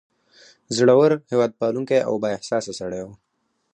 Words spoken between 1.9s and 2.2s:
او